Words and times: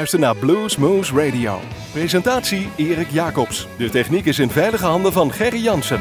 luistert 0.00 0.22
naar 0.22 0.36
Blues 0.36 0.76
Moose 0.76 1.14
Radio. 1.14 1.60
Presentatie 1.92 2.68
Erik 2.76 3.10
Jacobs. 3.10 3.68
De 3.78 3.90
techniek 3.90 4.24
is 4.24 4.38
in 4.38 4.50
veilige 4.50 4.84
handen 4.84 5.12
van 5.12 5.32
Gerry 5.32 5.62
Jansen. 5.62 6.00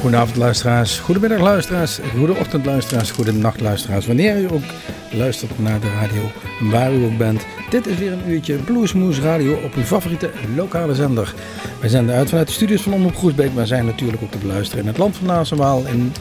Goedenavond 0.00 0.36
luisteraars, 0.36 0.98
goedemiddag 0.98 1.40
luisteraars, 1.40 1.98
goedeochtend 2.16 2.66
luisteraars, 2.66 3.10
goedenacht 3.10 3.60
luisteraars. 3.60 4.06
Wanneer 4.06 4.38
u 4.38 4.52
ook 4.52 4.64
luistert 5.10 5.58
naar 5.58 5.80
de 5.80 5.90
radio, 5.90 6.30
waar 6.70 6.92
u 6.92 7.04
ook 7.04 7.18
bent. 7.18 7.46
Dit 7.70 7.86
is 7.86 7.98
weer 7.98 8.12
een 8.12 8.30
uurtje 8.30 8.56
Bluesmoes 8.56 9.20
Radio 9.20 9.54
op 9.64 9.74
uw 9.74 9.82
favoriete 9.82 10.30
lokale 10.56 10.94
zender. 10.94 11.34
Wij 11.80 11.88
zenden 11.88 12.14
uit 12.14 12.28
vanuit 12.28 12.46
de 12.46 12.52
studios 12.52 12.82
van 12.82 12.92
Omroep 12.92 13.16
Groesbeek, 13.16 13.54
maar 13.54 13.66
zijn 13.66 13.86
natuurlijk 13.86 14.22
ook 14.22 14.30
te 14.30 14.38
beluisteren 14.38 14.82
in 14.82 14.88
het 14.88 14.98
land 14.98 15.16
van 15.16 15.26
Naast 15.26 15.52
in 15.92 16.12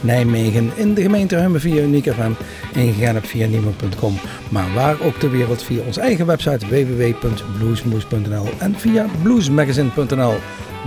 Nijmegen, 0.00 0.70
in 0.74 0.94
de 0.94 1.02
gemeente 1.02 1.36
Hummen 1.36 1.60
via 1.60 1.82
Uniek 1.82 2.12
FM, 2.12 2.30
in 2.72 2.92
Genep 2.92 3.24
via 3.24 3.46
niemand.com. 3.46 4.18
Maar 4.48 4.74
waar 4.74 5.00
ook 5.00 5.14
ter 5.14 5.30
wereld 5.30 5.62
via 5.62 5.82
onze 5.86 6.00
eigen 6.00 6.26
website 6.26 6.66
www.bluesmoes.nl 6.66 8.48
en 8.58 8.74
via 8.78 9.06
bluesmagazine.nl. 9.22 10.34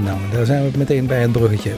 Nou, 0.04 0.20
daar 0.32 0.46
zijn 0.46 0.72
we 0.72 0.78
meteen 0.78 1.06
bij 1.06 1.22
het 1.22 1.32
bruggetje. 1.32 1.72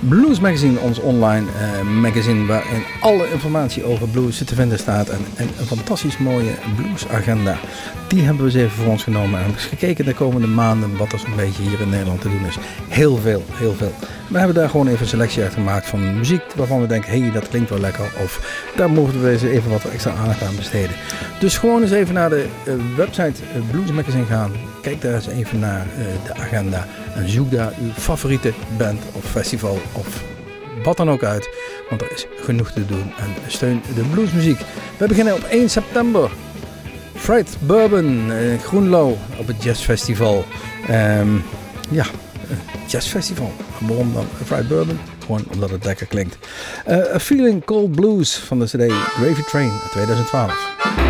Blues 0.00 0.40
Magazine, 0.40 0.78
ons 0.78 0.98
online 0.98 1.46
uh, 1.46 2.00
magazine 2.00 2.46
waarin 2.46 2.82
alle 3.00 3.30
informatie 3.30 3.84
over 3.84 4.08
blues 4.08 4.44
te 4.44 4.54
vinden 4.54 4.78
staat. 4.78 5.08
En, 5.08 5.20
en, 5.36 5.48
een 5.58 5.66
fantastisch 5.66 6.18
mooie 6.18 6.54
bluesagenda. 6.76 7.58
Die 8.08 8.22
hebben 8.22 8.44
we 8.44 8.50
eens 8.50 8.60
even 8.60 8.82
voor 8.82 8.92
ons 8.92 9.02
genomen 9.02 9.40
en 9.40 9.54
gekeken 9.54 10.04
de 10.04 10.14
komende 10.14 10.46
maanden 10.46 10.96
wat 10.96 11.12
er 11.12 11.18
zo'n 11.18 11.36
beetje 11.36 11.62
hier 11.62 11.80
in 11.80 11.88
Nederland 11.88 12.20
te 12.20 12.28
doen 12.28 12.46
is. 12.46 12.56
Heel 12.88 13.16
veel, 13.16 13.44
heel 13.52 13.74
veel. 13.74 13.92
We 14.28 14.38
hebben 14.38 14.56
daar 14.56 14.68
gewoon 14.68 14.86
even 14.86 15.00
een 15.00 15.08
selectie 15.08 15.42
uit 15.42 15.52
gemaakt 15.52 15.86
van 15.86 16.16
muziek 16.16 16.42
waarvan 16.56 16.80
we 16.80 16.86
denken, 16.86 17.10
hé 17.10 17.20
hey, 17.20 17.30
dat 17.30 17.48
klinkt 17.48 17.70
wel 17.70 17.80
lekker. 17.80 18.04
Of 18.22 18.62
daar 18.76 18.90
mogen 18.90 19.22
we 19.22 19.30
eens 19.30 19.42
even 19.42 19.70
wat 19.70 19.84
extra 19.84 20.12
aandacht 20.12 20.42
aan 20.42 20.56
besteden. 20.56 20.96
Dus 21.40 21.58
gewoon 21.58 21.82
eens 21.82 21.90
even 21.90 22.14
naar 22.14 22.30
de 22.30 22.46
uh, 22.64 22.74
website 22.96 23.42
uh, 23.42 23.70
Blues 23.70 23.92
Magazine 23.92 24.24
gaan. 24.24 24.52
Kijk 24.82 25.00
daar 25.00 25.14
eens 25.14 25.26
even 25.26 25.58
naar 25.58 25.86
de 26.24 26.34
agenda. 26.34 26.86
En 27.14 27.28
zoek 27.28 27.50
daar 27.50 27.72
uw 27.80 27.90
favoriete 27.92 28.52
band 28.76 29.02
of 29.12 29.24
festival 29.24 29.78
of 29.92 30.22
wat 30.82 30.96
dan 30.96 31.10
ook 31.10 31.22
uit. 31.22 31.48
Want 31.88 32.02
er 32.02 32.12
is 32.12 32.26
genoeg 32.36 32.70
te 32.70 32.86
doen 32.86 33.12
en 33.18 33.50
steun 33.50 33.82
de 33.94 34.02
bluesmuziek. 34.02 34.60
We 34.96 35.06
beginnen 35.06 35.34
op 35.34 35.42
1 35.42 35.70
september. 35.70 36.30
Fried 37.14 37.56
Bourbon 37.60 38.32
in 38.32 38.58
Groenlo 38.58 39.16
op 39.38 39.46
het 39.46 39.62
jazzfestival. 39.62 40.44
Um, 40.90 41.44
ja, 41.90 42.04
jazzfestival. 42.86 43.52
Waarom 43.78 44.12
dan 44.14 44.26
Fried 44.44 44.68
Bourbon? 44.68 44.98
Gewoon 45.20 45.44
omdat 45.52 45.70
het 45.70 45.84
lekker 45.84 46.06
klinkt. 46.06 46.38
Uh, 46.88 47.14
A 47.14 47.20
Feeling 47.20 47.64
Cold 47.64 47.90
Blues 47.90 48.36
van 48.36 48.58
de 48.58 48.64
CD 48.64 48.92
Gravy 48.92 49.42
Train 49.42 49.72
2012. 49.90 51.07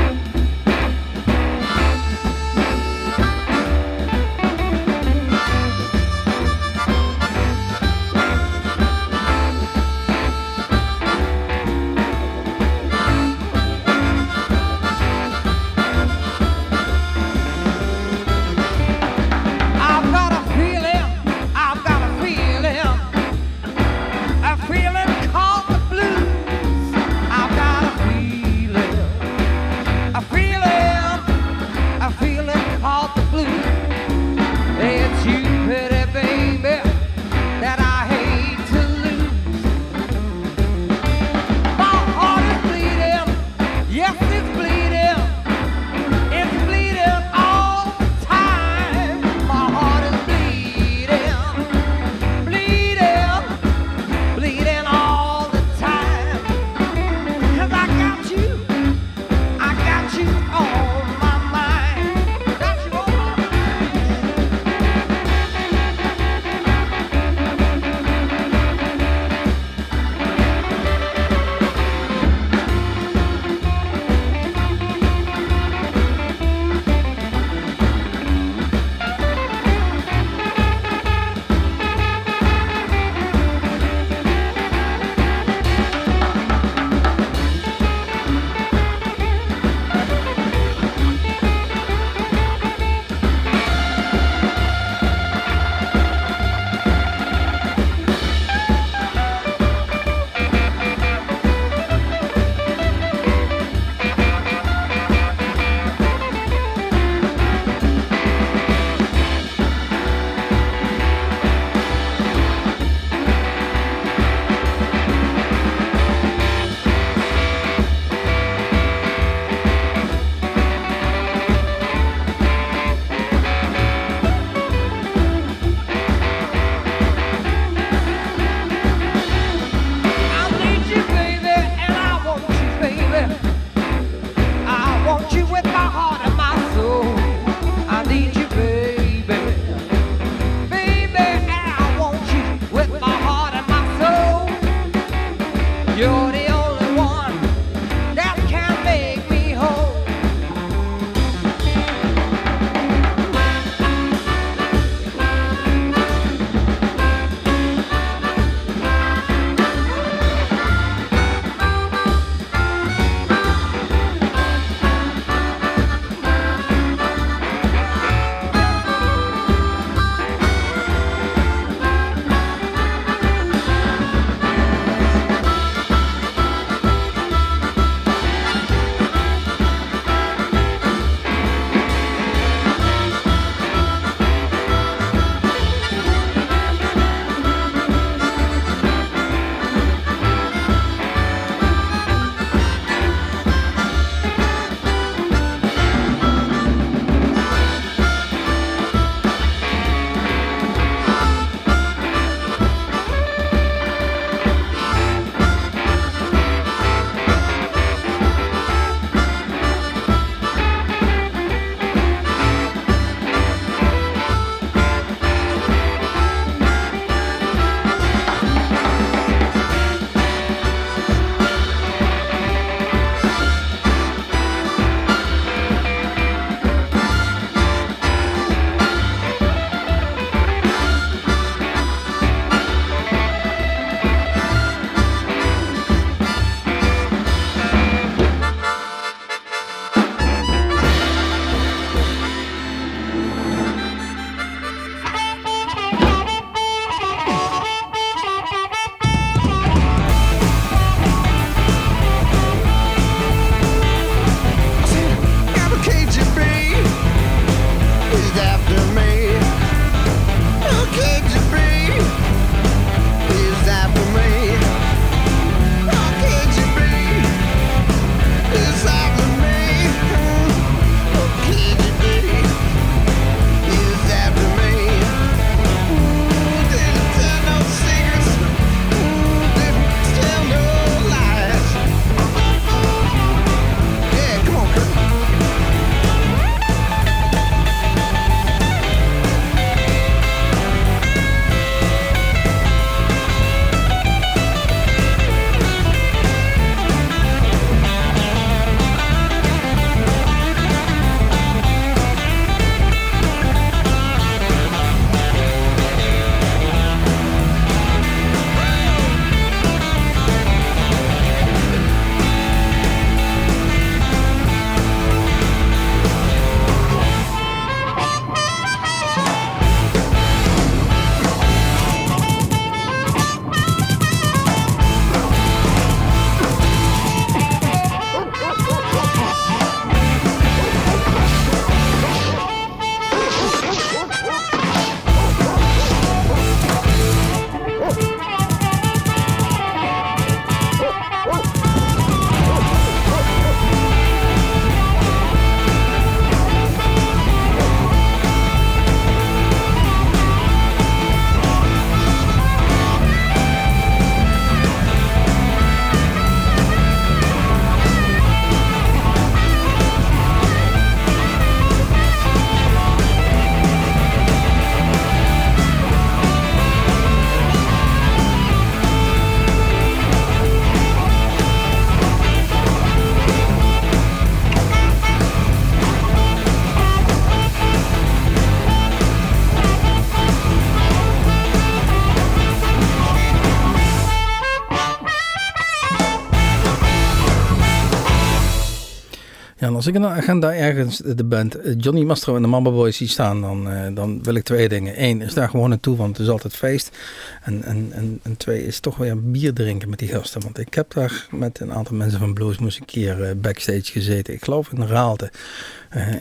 Als 389.79 389.87
ik 389.87 389.95
in 389.95 390.01
de 390.01 390.07
agenda 390.07 390.55
ergens 390.55 390.97
de 390.97 391.25
band 391.25 391.57
Johnny 391.77 392.03
Mastro 392.03 392.37
en 392.37 392.43
de 392.43 392.49
Mamba 392.49 392.71
Boys 392.71 392.97
zie 392.97 393.09
staan, 393.09 393.41
dan, 393.41 393.69
dan 393.95 394.23
wil 394.23 394.35
ik 394.35 394.43
twee 394.43 394.69
dingen. 394.69 395.05
Eén 395.05 395.21
is 395.21 395.35
daar 395.35 395.49
gewoon 395.49 395.69
naartoe, 395.69 395.97
want 395.97 396.17
het 396.17 396.27
is 396.27 396.33
altijd 396.33 396.57
feest. 396.57 396.97
En, 397.43 397.63
en, 397.63 397.93
en, 398.23 398.37
twee 398.37 398.67
is 398.67 398.81
toch 398.81 398.97
weer 398.97 399.31
bier 399.31 399.53
drinken 399.53 399.91
met 399.91 399.99
die 399.99 400.09
gasten. 400.09 400.43
Want 400.43 400.59
ik 400.59 400.75
heb 400.75 400.93
daar 400.93 401.27
met 401.31 401.61
een 401.61 401.73
aantal 401.73 401.97
mensen 401.97 402.19
van 402.19 402.35
Blues 402.35 402.59
een 402.59 402.85
keer 402.85 403.37
backstage 403.41 403.93
gezeten. 403.93 404.35
Ik 404.35 404.45
geloof 404.45 404.73
in 404.73 404.83
Raalte. 404.83 405.31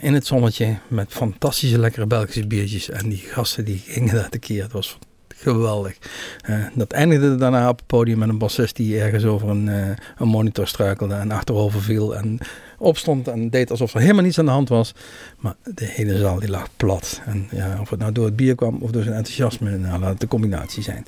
in 0.00 0.14
het 0.14 0.26
zonnetje 0.26 0.76
met 0.88 1.12
fantastische 1.12 1.78
lekkere 1.78 2.06
Belgische 2.06 2.46
biertjes. 2.46 2.90
En 2.90 3.08
die 3.08 3.22
gasten 3.26 3.64
die 3.64 3.82
gingen 3.86 4.14
daar 4.14 4.38
keer. 4.38 4.62
Het 4.62 4.72
was 4.72 4.98
geweldig. 5.28 5.98
Dat 6.74 6.92
eindigde 6.92 7.36
daarna 7.36 7.68
op 7.68 7.78
het 7.78 7.86
podium 7.86 8.18
met 8.18 8.28
een 8.28 8.38
bassist 8.38 8.76
die 8.76 9.00
ergens 9.00 9.24
over 9.24 9.48
een, 9.48 9.66
een 10.18 10.28
monitor 10.28 10.66
struikelde 10.66 11.14
en 11.14 11.30
achterover 11.30 11.82
viel 11.82 12.16
en 12.16 12.40
opstond 12.78 13.28
en 13.28 13.50
deed 13.50 13.70
alsof 13.70 13.94
er 13.94 14.00
helemaal 14.00 14.22
niets 14.22 14.38
aan 14.38 14.44
de 14.44 14.50
hand 14.50 14.68
was. 14.68 14.94
Maar 15.38 15.54
de 15.74 15.84
hele 15.84 16.18
zaal 16.18 16.38
die 16.38 16.50
lag 16.50 16.68
plat. 16.76 17.20
En 17.26 17.48
ja, 17.50 17.78
of 17.80 17.90
het 17.90 17.98
nou 17.98 18.12
door 18.12 18.24
het 18.24 18.36
bier 18.36 18.54
kwam 18.54 18.78
of 18.80 18.90
door 18.90 19.02
zijn 19.02 19.14
enthousiasme, 19.14 19.76
nou, 19.76 20.00
laat 20.00 20.10
het 20.10 20.20
de 20.20 20.28
combinatie 20.28 20.82
zijn. 20.82 21.06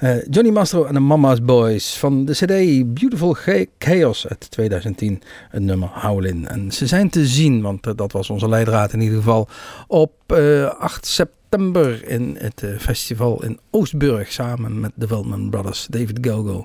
Uh, 0.00 0.24
Johnny 0.30 0.52
Mastro 0.52 0.84
en 0.84 0.94
de 0.94 1.00
Mama's 1.00 1.42
Boys 1.42 1.96
van 1.98 2.24
de 2.24 2.32
CD 2.32 2.94
Beautiful 2.94 3.36
Chaos 3.78 4.28
uit 4.28 4.50
2010, 4.50 5.22
het 5.48 5.62
nummer 5.62 5.90
Howlin. 5.92 6.48
En 6.48 6.72
ze 6.72 6.86
zijn 6.86 7.10
te 7.10 7.26
zien, 7.26 7.62
want 7.62 7.96
dat 7.96 8.12
was 8.12 8.30
onze 8.30 8.48
leidraad 8.48 8.92
in 8.92 9.00
ieder 9.00 9.16
geval, 9.16 9.48
op 9.86 10.32
8 10.78 11.06
september 11.06 11.40
september 11.52 12.08
in 12.08 12.36
het 12.38 12.62
uh, 12.62 12.78
festival 12.78 13.44
in 13.44 13.58
Oostburg 13.70 14.32
samen 14.32 14.80
met 14.80 14.92
de 14.94 15.06
Veldman 15.06 15.50
Brothers, 15.50 15.86
David 15.90 16.18
Gogo. 16.20 16.64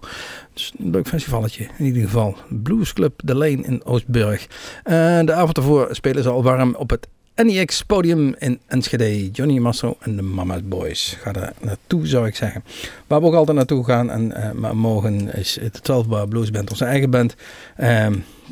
Dus 0.53 0.74
een 0.77 0.89
leuk 0.89 1.08
festivalletje 1.08 1.67
in 1.77 1.86
ieder 1.86 2.01
geval. 2.01 2.38
Blues 2.50 2.94
Club 2.94 3.22
De 3.24 3.36
Lane 3.36 3.62
in 3.62 3.86
Oostburg. 3.86 4.48
Uh, 4.84 5.20
de 5.25 5.34
avond 5.34 5.58
ervoor 5.58 5.88
spelen 5.91 6.24
ze 6.24 6.29
al 6.29 6.44
warm 6.44 6.75
op 6.75 6.89
het 6.89 7.08
NEX 7.44 7.84
podium 7.84 8.36
in 8.39 8.60
Enschede. 8.67 9.32
Johnny 9.32 9.58
Masso 9.58 9.98
en 10.00 10.15
de 10.15 10.22
Mama's 10.22 10.62
Boys. 10.63 11.17
Ga 11.22 11.32
daar 11.32 11.53
naartoe 11.62 12.08
zou 12.08 12.27
ik 12.27 12.36
zeggen. 12.36 12.63
Waar 13.08 13.20
we 13.20 13.25
ook 13.25 13.34
altijd 13.34 13.58
naartoe 13.58 13.84
gaan 13.84 14.10
en 14.10 14.34
uh, 14.56 14.72
mogen 14.72 15.34
is 15.34 15.60
de 15.72 15.82
12 15.82 16.08
Bar 16.08 16.27
Blues 16.27 16.51
Band, 16.51 16.70
onze 16.70 16.86
eigen 16.86 17.10
band. 17.10 17.36
Uh, 17.79 18.08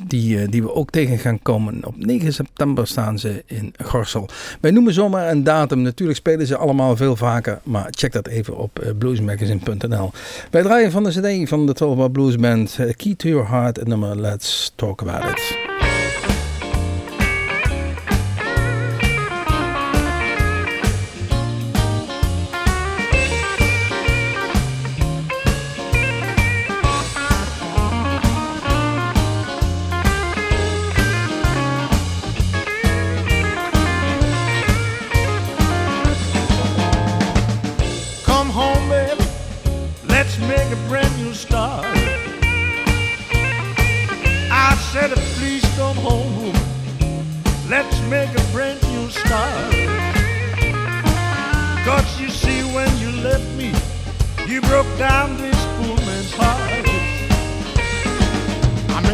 die, 0.07 0.37
uh, 0.37 0.47
die 0.49 0.61
we 0.61 0.73
ook 0.73 0.89
tegen 0.89 1.17
gaan 1.17 1.41
komen. 1.41 1.85
Op 1.85 2.05
9 2.05 2.33
september 2.33 2.87
staan 2.87 3.19
ze 3.19 3.43
in 3.45 3.73
Gorsel. 3.83 4.29
Wij 4.61 4.71
noemen 4.71 4.93
zomaar 4.93 5.31
een 5.31 5.43
datum. 5.43 5.81
Natuurlijk 5.81 6.17
spelen 6.17 6.47
ze 6.47 6.57
allemaal 6.57 6.95
veel 6.95 7.15
vaker. 7.15 7.59
Maar 7.63 7.87
check 7.89 8.11
dat 8.11 8.27
even 8.27 8.57
op 8.57 8.83
uh, 8.83 8.89
bluesmagazine.nl. 8.97 10.11
Wij 10.51 10.61
draaien 10.61 10.91
van 10.91 11.03
de 11.03 11.09
CD 11.09 11.49
van 11.49 11.65
de 11.65 11.73
12 11.73 11.97
Bar 11.97 12.11
Blues 12.11 12.35
Band. 12.35 12.77
Key 12.95 13.15
to 13.15 13.29
Your 13.29 13.47
Heart 13.49 13.77
en 13.77 13.89
nummer 13.89 14.19
Let's 14.21 14.71
Talk 14.75 15.01
About 15.01 15.29
It. 15.31 15.74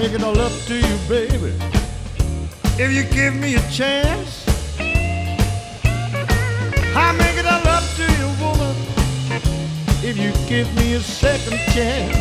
make 0.01 0.13
it 0.13 0.23
all 0.23 0.39
up 0.39 0.51
to 0.65 0.75
you, 0.75 0.97
baby. 1.07 1.53
If 2.79 2.91
you 2.91 3.03
give 3.03 3.35
me 3.35 3.53
a 3.53 3.61
chance, 3.69 4.47
I 6.95 7.11
make 7.19 7.37
it 7.37 7.45
all 7.45 7.67
up 7.67 7.83
to 7.97 8.05
you, 8.17 8.27
woman. 8.41 8.75
If 10.01 10.17
you 10.17 10.31
give 10.49 10.67
me 10.75 10.93
a 10.93 10.99
second 11.01 11.59
chance, 11.75 12.17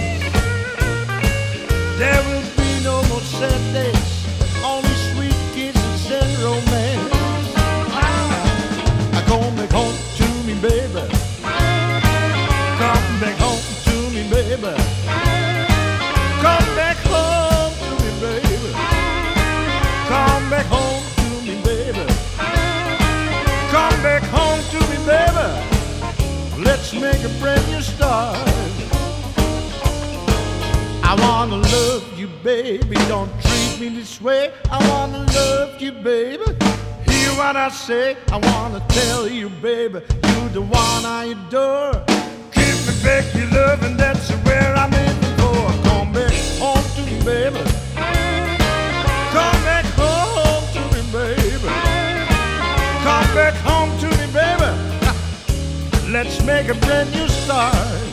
there 1.96 2.22
will 2.28 2.48
be 2.60 2.84
no 2.84 3.02
more 3.08 3.24
sad 3.38 3.62
days, 3.72 4.26
only 4.62 4.96
sweet 5.12 5.40
kisses 5.54 6.10
and 6.10 6.32
romance. 6.44 7.14
I 9.16 9.24
come 9.26 9.56
back 9.56 9.70
home 9.70 9.96
to 10.18 10.28
me, 10.46 10.54
baby. 10.60 11.08
Come 12.82 13.20
back 13.22 13.36
home 13.38 13.64
to 13.86 13.96
me, 14.14 14.28
baby. 14.28 14.89
Make 26.92 27.22
a 27.22 27.28
brand 27.40 27.66
new 27.70 27.80
start. 27.80 28.36
I 31.04 31.14
wanna 31.20 31.56
love 31.56 32.18
you, 32.18 32.26
baby. 32.42 32.96
Don't 33.08 33.30
treat 33.40 33.80
me 33.80 33.88
this 33.90 34.20
way. 34.20 34.52
I 34.70 34.78
wanna 34.90 35.24
love 35.32 35.80
you, 35.80 35.92
baby. 35.92 36.44
Hear 37.06 37.30
what 37.38 37.56
I 37.56 37.68
say. 37.70 38.16
I 38.32 38.38
wanna 38.38 38.84
tell 38.88 39.28
you, 39.28 39.48
baby, 39.48 40.00
you're 40.28 40.48
the 40.48 40.62
one 40.62 41.04
I 41.04 41.34
adore. 41.36 42.04
Give 42.52 42.78
me 42.86 42.92
back 43.04 43.24
your 43.34 43.46
love, 43.50 43.82
and 43.84 43.98
that's 43.98 44.28
where 44.44 44.74
I'm 44.74 44.92
aiming 44.92 45.36
for. 45.38 45.88
Come 45.88 46.12
back 46.12 46.34
home 46.58 46.84
to 46.96 47.02
me, 47.06 47.22
baby. 47.24 47.62
Come 49.34 49.60
back 49.64 49.86
home 49.96 50.64
to 50.74 50.80
me, 50.92 51.02
baby. 51.12 51.68
Come 53.04 53.34
back 53.34 53.54
home. 53.54 53.69
Let's 56.10 56.42
make 56.44 56.68
a 56.68 56.74
brand 56.74 57.12
new 57.12 57.28
start. 57.28 58.09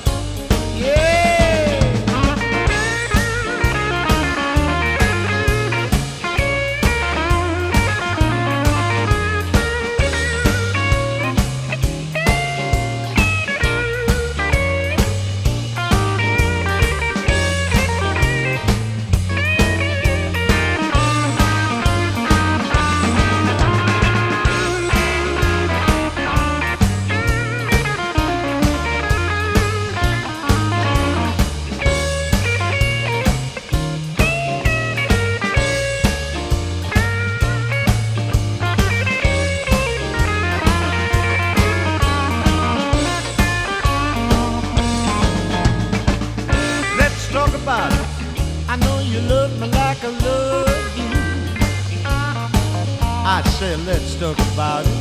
talk 54.34 54.54
about 54.54 54.86
it. 54.86 54.92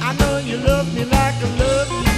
I 0.00 0.14
know 0.20 0.38
you 0.38 0.56
love 0.58 0.94
me 0.94 1.04
like 1.04 1.34
I 1.34 1.48
love 1.58 1.90
you. 1.90 2.12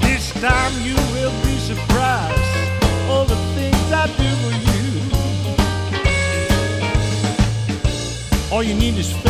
This 0.00 0.32
time 0.40 0.72
you 0.82 0.96
will 1.14 1.34
be 1.44 1.56
surprised. 1.58 2.50
All 3.08 3.24
the 3.24 3.36
things 3.54 3.92
I 3.92 4.06
do 4.22 4.28
for 4.42 4.52
you. 4.66 4.82
All 8.52 8.62
you 8.62 8.74
need 8.74 8.98
is. 8.98 9.25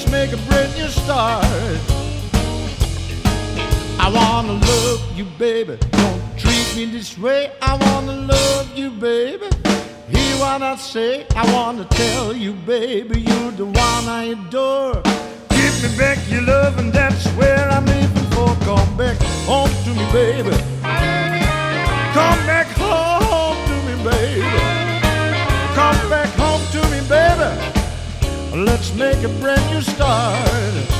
Let's 0.00 0.12
make 0.12 0.32
a 0.32 0.38
brand 0.48 0.74
new 0.78 0.88
start. 0.88 1.44
I 3.98 4.10
wanna 4.10 4.54
love 4.54 5.02
you, 5.14 5.26
baby. 5.38 5.76
Don't 5.90 6.38
treat 6.38 6.74
me 6.74 6.86
this 6.86 7.18
way. 7.18 7.52
I 7.60 7.76
wanna 7.76 8.14
love 8.14 8.74
you, 8.74 8.88
baby. 8.92 9.44
Hear 10.08 10.36
what 10.38 10.62
I 10.62 10.76
say. 10.76 11.26
I 11.36 11.52
wanna 11.52 11.84
tell 11.84 12.34
you, 12.34 12.54
baby, 12.54 13.20
you're 13.20 13.50
the 13.50 13.66
one 13.66 14.04
I 14.08 14.34
adore. 14.36 15.02
Give 15.50 15.74
me 15.82 15.98
back 15.98 16.18
your 16.30 16.42
love, 16.42 16.78
and 16.78 16.90
that's 16.94 17.26
where 17.36 17.68
I'm 17.68 17.84
living 17.84 18.30
for. 18.32 18.56
Come 18.64 18.96
back 18.96 19.18
home 19.44 19.68
to 19.84 19.90
me, 19.90 20.06
baby. 20.12 20.56
Come 22.16 22.40
back 22.48 22.68
home 22.68 23.58
to 23.68 23.76
me, 23.86 23.94
baby. 24.10 24.59
Let's 28.52 28.92
make 28.94 29.22
a 29.22 29.28
brand 29.28 29.64
new 29.72 29.80
start. 29.80 30.99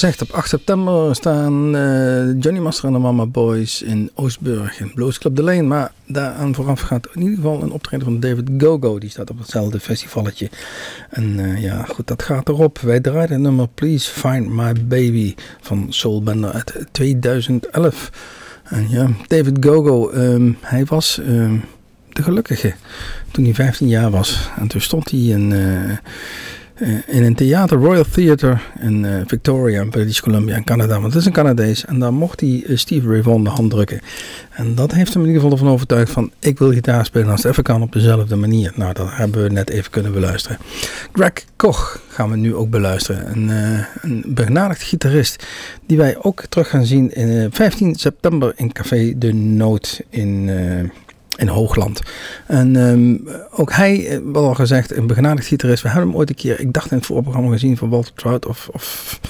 gezegd, 0.00 0.22
op 0.22 0.30
8 0.30 0.48
september 0.48 1.14
staan 1.14 1.76
uh, 1.76 2.40
Johnny 2.40 2.58
Master 2.60 2.84
en 2.84 2.92
de 2.92 2.98
Mama 2.98 3.26
Boys 3.26 3.82
in 3.82 4.10
Oostburg 4.14 4.80
in 4.80 4.92
Blues 4.94 5.18
Club 5.18 5.36
de 5.36 5.42
Lane. 5.42 5.62
Maar 5.62 5.92
daaraan 6.06 6.54
vooraf 6.54 6.80
gaat 6.80 7.08
in 7.14 7.20
ieder 7.20 7.36
geval 7.36 7.62
een 7.62 7.70
optreden 7.70 8.04
van 8.04 8.20
David 8.20 8.50
Gogo. 8.58 8.98
Die 8.98 9.10
staat 9.10 9.30
op 9.30 9.38
hetzelfde 9.38 9.80
festivalletje. 9.80 10.50
En 11.10 11.38
uh, 11.38 11.62
ja, 11.62 11.82
goed, 11.82 12.06
dat 12.06 12.22
gaat 12.22 12.48
erop. 12.48 12.78
Wij 12.78 13.00
draaien 13.00 13.40
nummer 13.40 13.68
Please 13.68 14.10
Find 14.10 14.48
My 14.48 14.72
Baby 14.72 15.34
van 15.60 15.86
Soul 15.90 16.22
Bender 16.22 16.52
uit 16.52 16.86
2011. 16.92 18.10
En 18.64 18.90
ja, 18.90 19.08
David 19.26 19.56
Gogo, 19.60 20.12
um, 20.12 20.56
hij 20.60 20.84
was 20.84 21.18
um, 21.18 21.64
de 22.12 22.22
gelukkige 22.22 22.74
toen 23.30 23.44
hij 23.44 23.54
15 23.54 23.88
jaar 23.88 24.10
was. 24.10 24.50
En 24.58 24.68
toen 24.68 24.80
stond 24.80 25.10
hij 25.10 25.20
in... 25.20 25.50
Uh, 25.50 25.96
in 27.06 27.22
een 27.22 27.34
theater, 27.34 27.78
Royal 27.78 28.04
Theatre 28.10 28.58
in 28.80 29.04
uh, 29.04 29.20
Victoria, 29.26 29.84
British 29.84 30.20
Columbia 30.20 30.56
in 30.56 30.64
Canada. 30.64 31.00
Want 31.00 31.12
het 31.12 31.20
is 31.20 31.26
een 31.26 31.32
Canadees. 31.32 31.84
En 31.84 31.98
daar 31.98 32.12
mocht 32.12 32.40
hij 32.40 32.64
uh, 32.66 32.76
Steve 32.76 33.08
Ray 33.08 33.22
de 33.22 33.48
hand 33.48 33.70
drukken. 33.70 34.00
En 34.50 34.74
dat 34.74 34.92
heeft 34.92 35.12
hem 35.12 35.22
in 35.22 35.28
ieder 35.28 35.42
geval 35.42 35.58
ervan 35.58 35.72
overtuigd 35.72 36.12
van... 36.12 36.30
ik 36.38 36.58
wil 36.58 36.72
gitaar 36.72 37.04
spelen 37.04 37.30
als 37.30 37.42
het 37.42 37.52
even 37.52 37.62
kan 37.62 37.82
op 37.82 37.92
dezelfde 37.92 38.36
manier. 38.36 38.72
Nou, 38.74 38.92
dat 38.92 39.08
hebben 39.10 39.42
we 39.42 39.48
net 39.48 39.70
even 39.70 39.90
kunnen 39.90 40.12
beluisteren. 40.12 40.58
Greg 41.12 41.32
Koch 41.56 42.00
gaan 42.08 42.30
we 42.30 42.36
nu 42.36 42.54
ook 42.54 42.70
beluisteren. 42.70 43.30
Een, 43.32 43.50
een 44.02 44.74
gitarist 44.74 45.46
die 45.86 45.96
wij 45.96 46.16
ook 46.22 46.42
terug 46.48 46.68
gaan 46.68 46.84
zien... 46.84 47.14
in 47.14 47.48
15 47.52 47.94
september 47.94 48.52
in 48.56 48.72
Café 48.72 49.12
De 49.16 49.34
Noot 49.34 50.00
in 50.10 50.50
in 51.36 51.48
Hoogland. 51.48 52.02
En 52.46 52.76
um, 52.76 53.28
ook 53.50 53.72
hij, 53.72 54.08
eh, 54.08 54.18
wat 54.24 54.44
al 54.44 54.54
gezegd, 54.54 54.96
een 54.96 55.06
begenadigd 55.06 55.46
gitarist. 55.46 55.82
We 55.82 55.88
hebben 55.88 56.08
hem 56.08 56.18
ooit 56.18 56.28
een 56.28 56.34
keer, 56.34 56.60
ik 56.60 56.72
dacht 56.72 56.90
in 56.90 56.96
het 56.96 57.06
voorprogramma 57.06 57.50
gezien 57.50 57.76
van 57.76 57.88
Walter 57.88 58.12
Trout 58.14 58.46
of, 58.46 58.68
of 58.72 59.20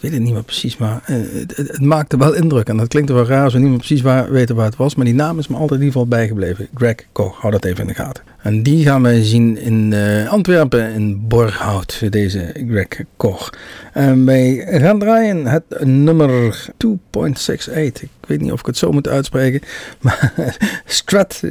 weet 0.00 0.12
het 0.12 0.20
niet 0.20 0.32
meer 0.32 0.42
precies, 0.42 0.76
maar 0.76 1.02
uh, 1.10 1.16
het, 1.54 1.80
maakte 1.80 2.16
wel 2.16 2.32
indruk. 2.32 2.68
En 2.68 2.76
dat 2.76 2.88
klinkt 2.88 3.10
wel 3.10 3.26
raar 3.26 3.50
we 3.50 3.58
niet 3.58 3.68
meer 3.68 3.78
precies 3.78 4.00
waar, 4.00 4.30
weten 4.30 4.56
waar 4.56 4.64
het 4.64 4.76
was. 4.76 4.94
Maar 4.94 5.04
die 5.04 5.14
naam 5.14 5.38
is 5.38 5.48
me 5.48 5.54
altijd 5.54 5.80
in 5.80 5.86
ieder 5.86 6.00
geval 6.00 6.18
bijgebleven. 6.18 6.68
Greg 6.74 6.94
Koch, 7.12 7.40
hou 7.40 7.52
dat 7.52 7.64
even 7.64 7.80
in 7.80 7.86
de 7.86 7.94
gaten. 7.94 8.22
En 8.42 8.62
die 8.62 8.84
gaan 8.84 9.02
wij 9.02 9.22
zien 9.24 9.58
in 9.58 9.90
uh, 9.92 10.28
Antwerpen, 10.28 10.92
in 10.92 11.28
Borghout, 11.28 12.02
deze 12.10 12.54
Greg 12.68 12.88
Koch. 13.16 13.50
En 13.92 14.24
wij 14.24 14.66
gaan 14.70 14.98
draaien 14.98 15.46
het 15.46 15.64
nummer 15.84 16.66
2.68. 16.86 16.92
Ik 17.76 18.08
weet 18.26 18.40
niet 18.40 18.52
of 18.52 18.60
ik 18.60 18.66
het 18.66 18.76
zo 18.76 18.92
moet 18.92 19.08
uitspreken. 19.08 19.60
Maar 20.00 20.32
Strat 20.84 21.42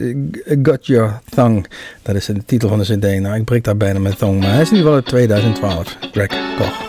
Got 0.64 0.86
Your 0.86 1.20
Thong. 1.30 1.68
Dat 2.02 2.16
is 2.16 2.26
de 2.26 2.46
titel 2.46 2.70
van 2.70 2.80
de 2.80 2.98
cd. 2.98 3.20
Nou, 3.20 3.36
ik 3.36 3.46
breek 3.46 3.64
daar 3.64 3.78
bijna 3.78 4.00
mijn 4.00 4.16
tong. 4.16 4.40
Maar 4.40 4.54
hij 4.54 4.62
is 4.62 4.70
in 4.70 4.76
ieder 4.76 4.92
geval 4.92 4.96
uit 4.96 5.06
2012. 5.06 5.98
Greg 6.12 6.30
Koch. 6.58 6.89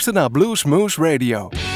Luistert 0.00 0.32
naar 0.32 0.42
Blues 0.42 0.64
Moose 0.64 1.02
Radio. 1.02 1.69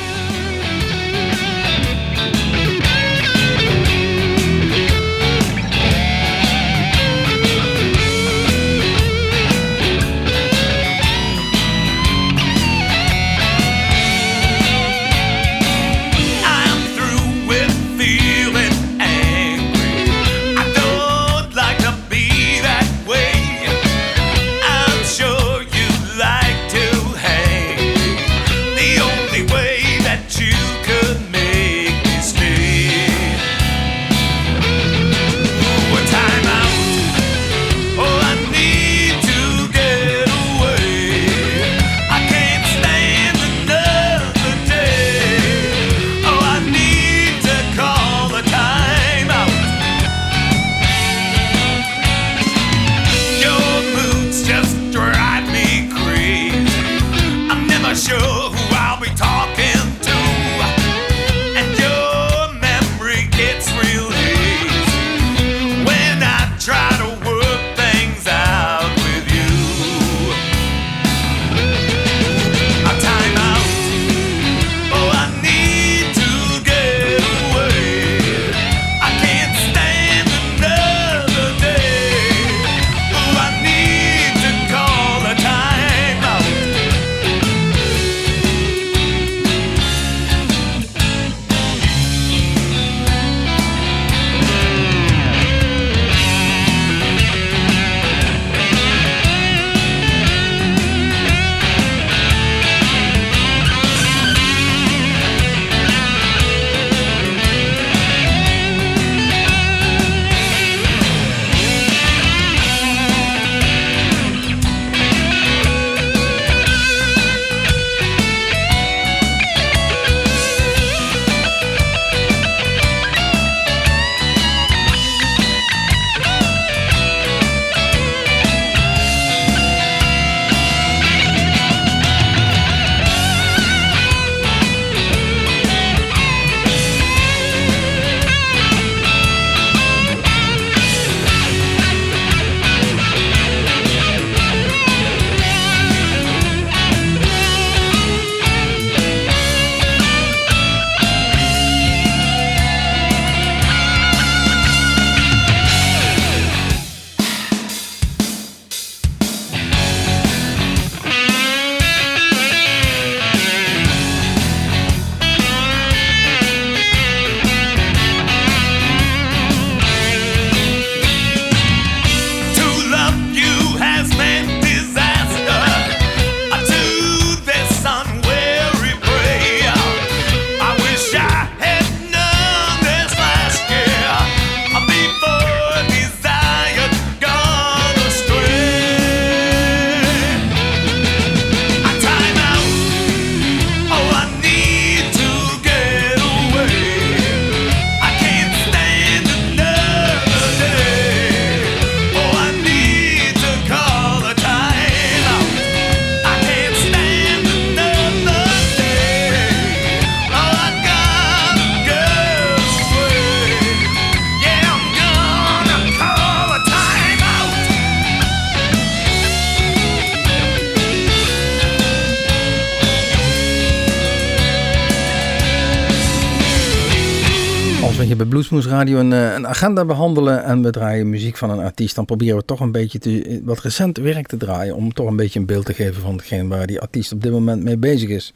Bluesmoes 228.17 228.67
Radio 228.67 228.99
een, 228.99 229.13
eh, 229.13 229.33
een, 229.33 229.47
agenda 229.47 229.85
behandelen 229.85 230.45
en 230.45 230.63
we 230.63 230.71
draaien 230.71 231.09
muziek 231.11 231.37
van 231.37 231.51
een 231.51 231.59
artiest, 231.59 231.95
dan 231.95 232.05
proberen 232.05 232.37
we 232.37 232.45
toch 232.45 232.61
een 232.61 232.73
beetje 232.73 232.99
te, 232.99 233.41
wat 233.45 233.61
recent 233.61 233.97
werk 233.97 234.27
te 234.27 234.37
draaien. 234.37 234.75
Om 234.75 234.93
toch 234.93 235.07
een 235.07 235.17
beetje 235.17 235.39
een 235.41 235.47
beeld 235.47 235.65
te 235.65 235.75
geven 235.75 236.03
van 236.03 236.13
hetgeen 236.13 236.49
waar 236.49 236.67
die 236.67 236.81
artiest 236.81 237.13
op 237.13 237.23
dit 237.23 237.33
moment 237.33 237.63
mee 237.63 237.77
bezig 237.77 238.09
is. 238.09 238.35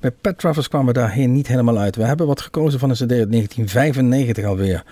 Bij 0.00 0.10
Pat 0.10 0.38
Travers 0.38 0.68
kwamen 0.68 0.86
we 0.86 1.00
daarheen 1.00 1.32
niet 1.32 1.48
helemaal 1.48 1.78
uit. 1.78 1.96
We 1.96 2.04
hebben 2.04 2.26
wat 2.26 2.40
gekozen 2.40 2.78
van 2.78 2.90
een 2.90 2.96
CD 2.96 3.00
uit 3.00 3.30
1995 3.30 4.44
alweer. 4.44 4.84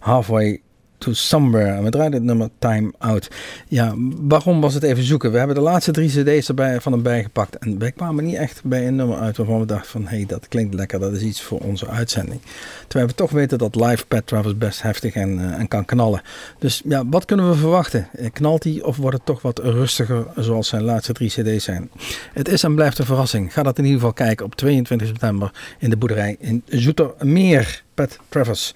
Halfway 0.00 0.60
to 0.98 1.12
Somewhere. 1.12 1.70
En 1.70 1.82
we 1.82 1.90
draaien 1.90 2.12
het 2.12 2.22
nummer 2.22 2.48
Time 2.58 2.92
Out. 2.98 3.28
Ja, 3.68 3.94
waarom 4.20 4.60
was 4.60 4.74
het 4.74 4.82
even 4.82 5.02
zoeken? 5.02 5.32
We 5.32 5.38
hebben 5.38 5.56
de 5.56 5.62
laatste 5.62 5.92
drie 5.92 6.08
cd's 6.08 6.48
erbij, 6.48 6.80
van 6.80 6.92
hem 6.92 7.02
bijgepakt. 7.02 7.58
En 7.58 7.78
wij 7.78 7.92
kwamen 7.92 8.24
niet 8.24 8.34
echt 8.34 8.60
bij 8.64 8.86
een 8.86 8.96
nummer 8.96 9.18
uit 9.18 9.36
waarvan 9.36 9.60
we 9.60 9.66
dachten 9.66 9.90
van... 9.90 10.06
hé, 10.06 10.16
hey, 10.16 10.26
dat 10.26 10.48
klinkt 10.48 10.74
lekker, 10.74 11.00
dat 11.00 11.12
is 11.12 11.22
iets 11.22 11.42
voor 11.42 11.58
onze 11.58 11.88
uitzending. 11.88 12.40
Terwijl 12.86 13.10
we 13.10 13.16
toch 13.16 13.30
weten 13.30 13.58
dat 13.58 13.74
live 13.74 14.06
Pat 14.06 14.26
Travers 14.26 14.58
best 14.58 14.82
heftig 14.82 15.14
en, 15.14 15.38
uh, 15.38 15.58
en 15.58 15.68
kan 15.68 15.84
knallen. 15.84 16.22
Dus 16.58 16.82
ja, 16.84 17.06
wat 17.06 17.24
kunnen 17.24 17.50
we 17.50 17.56
verwachten? 17.56 18.08
Eh, 18.12 18.30
knalt 18.32 18.64
hij 18.64 18.82
of 18.82 18.96
wordt 18.96 19.16
het 19.16 19.26
toch 19.26 19.42
wat 19.42 19.58
rustiger 19.58 20.26
zoals 20.36 20.68
zijn 20.68 20.82
laatste 20.82 21.12
drie 21.12 21.28
cd's 21.28 21.64
zijn? 21.64 21.90
Het 22.32 22.48
is 22.48 22.62
en 22.62 22.74
blijft 22.74 22.98
een 22.98 23.04
verrassing. 23.04 23.52
Ga 23.52 23.62
dat 23.62 23.78
in 23.78 23.84
ieder 23.84 23.98
geval 23.98 24.14
kijken 24.14 24.46
op 24.46 24.54
22 24.54 25.06
september 25.06 25.50
in 25.78 25.90
de 25.90 25.96
boerderij 25.96 26.36
in 26.38 26.62
Zoetermeer. 26.66 27.86
Pat 27.98 28.18
Travers. 28.28 28.74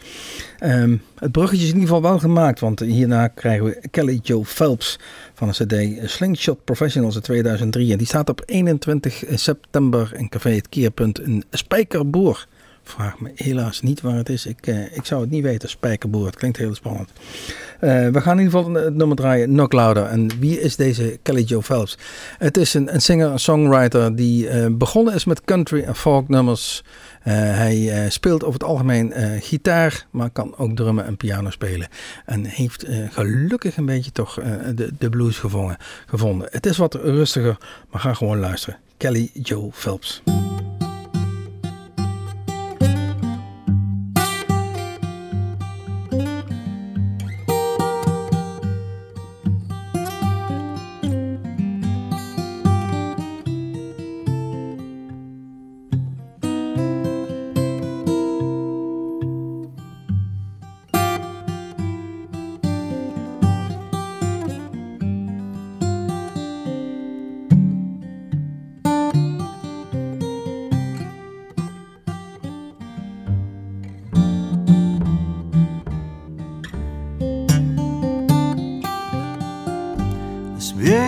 Um, 0.65 1.03
het 1.19 1.33
bruggetje 1.33 1.65
is 1.65 1.73
in 1.73 1.79
ieder 1.79 1.95
geval 1.95 2.11
wel 2.11 2.19
gemaakt, 2.19 2.61
want 2.61 2.81
hierna 2.81 3.29
krijgen 3.29 3.65
we 3.65 3.83
Kelly 3.91 4.21
Joe 4.23 4.45
Phelps 4.45 4.99
van 5.35 5.49
een 5.49 5.55
CD 5.55 6.11
Slingshot 6.11 6.65
Professionals 6.65 7.15
in 7.15 7.21
2003. 7.21 7.93
En 7.93 7.99
die 7.99 8.07
staat 8.07 8.29
op 8.29 8.43
21 8.47 9.25
september 9.31 10.13
in 10.17 10.29
Café 10.29 10.51
Het 10.51 10.69
Keerpunt 10.69 11.21
in 11.21 11.45
Spijkerboer. 11.51 12.47
vraag 12.83 13.21
me 13.21 13.31
helaas 13.35 13.81
niet 13.81 14.01
waar 14.01 14.17
het 14.17 14.29
is. 14.29 14.47
Ik, 14.47 14.67
uh, 14.67 14.97
ik 14.97 15.05
zou 15.05 15.21
het 15.21 15.31
niet 15.31 15.43
weten. 15.43 15.69
Spijkerboer, 15.69 16.27
het 16.27 16.37
klinkt 16.37 16.59
heel 16.59 16.75
spannend. 16.75 17.09
Uh, 17.81 18.09
we 18.09 18.21
gaan 18.21 18.39
in 18.39 18.45
ieder 18.45 18.59
geval 18.59 18.75
het 18.75 18.95
nummer 18.95 19.17
draaien, 19.17 19.49
Knock 19.49 19.73
Louder. 19.73 20.05
En 20.05 20.31
wie 20.39 20.61
is 20.61 20.77
deze 20.77 21.19
Kelly 21.23 21.43
Joe 21.43 21.63
Phelps? 21.63 21.99
Het 22.39 22.57
is 22.57 22.75
een, 22.75 22.95
een 22.95 23.03
singer-songwriter 23.03 24.17
die 24.17 24.49
uh, 24.49 24.67
begonnen 24.71 25.15
is 25.15 25.25
met 25.25 25.45
country 25.45 25.83
en 25.83 25.95
folk 25.97 26.29
nummers. 26.29 26.83
Hij 27.31 28.11
speelt 28.11 28.45
over 28.45 28.61
het 28.61 28.69
algemeen 28.69 29.13
gitaar, 29.41 30.07
maar 30.11 30.31
kan 30.31 30.57
ook 30.57 30.77
drummen 30.77 31.05
en 31.05 31.17
piano 31.17 31.51
spelen. 31.51 31.89
En 32.27 32.45
heeft 32.45 32.87
gelukkig 33.11 33.77
een 33.77 33.87
beetje 33.87 34.13
toch 34.13 34.35
de, 34.75 34.93
de 34.99 35.09
blues 35.09 35.39
gevonden, 35.39 35.77
gevonden. 36.07 36.49
Het 36.51 36.67
is 36.67 36.77
wat 36.77 36.95
rustiger, 36.95 37.57
maar 37.91 38.01
ga 38.01 38.15
gewoon 38.15 38.39
luisteren. 38.39 38.79
Kelly 38.97 39.31
Joe 39.33 39.69
Phelps. 39.73 40.23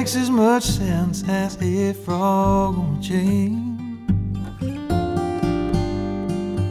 Makes 0.04 0.16
as 0.16 0.28
much 0.28 0.64
sense 0.64 1.26
as 1.28 1.56
a 1.62 1.94
frog 1.94 2.76
on 2.76 2.98
a 2.98 3.02
chain. 3.02 4.04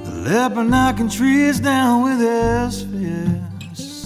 The 0.06 0.30
leopard 0.30 0.70
knocking 0.70 1.10
trees 1.10 1.60
down 1.60 2.04
with 2.04 2.20
his 2.20 2.84
fists, 2.84 4.06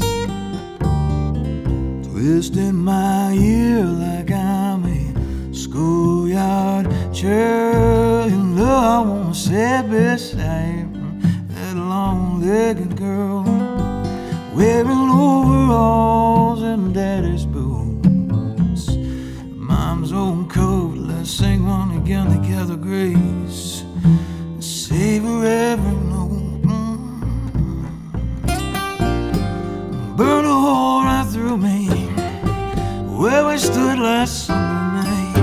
twisting 2.08 2.76
my 2.76 3.34
ear 3.34 3.84
like 3.84 4.32
I'm 4.32 4.86
a 4.86 5.54
schoolyard 5.54 6.86
child. 7.14 8.32
And 8.32 8.56
look, 8.56 8.70
I 8.70 9.02
wanna 9.02 9.36
sit 9.36 9.90
beside 9.90 10.88
that 11.50 11.76
long-legged 11.76 12.96
girl 12.96 13.44
wearing 14.56 15.10
overalls 15.12 16.62
and 16.62 16.94
daddy's 16.94 17.37
again 22.08 22.42
together, 22.42 22.78
Grace. 22.78 23.84
Savor 24.62 25.46
every 25.46 25.92
note. 26.08 26.64
Burn 30.16 30.46
a 30.46 30.58
hole 30.66 31.04
right 31.04 31.28
through 31.30 31.58
me 31.58 31.88
where 33.20 33.46
we 33.46 33.58
stood 33.58 34.00
last 34.00 34.46
summer 34.46 35.04
night. 35.04 35.36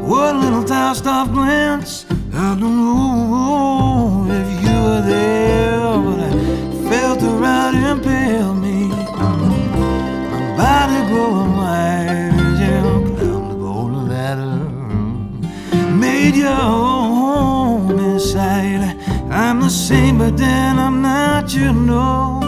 One 0.00 0.40
little 0.40 0.64
tossed 0.64 1.06
off 1.06 1.30
glance. 1.30 2.06
I 2.32 2.56
don't 2.58 2.76
know 2.78 3.73
but 20.24 20.38
then 20.38 20.78
I'm 20.78 21.02
not, 21.02 21.52
you 21.52 21.70
know. 21.70 22.40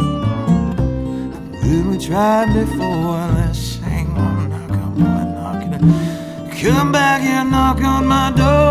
When 1.62 1.90
we 1.90 1.98
tried 1.98 2.48
before, 2.54 3.20
let's 3.36 3.58
sing 3.58 4.14
one 4.14 4.48
knock 4.48 4.70
on 4.70 4.98
my 4.98 5.24
knock. 5.34 6.58
Come 6.58 6.90
back 6.90 7.20
here, 7.20 7.44
knock 7.44 7.82
on 7.82 8.06
my 8.06 8.32
door. 8.34 8.65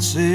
See. 0.00 0.29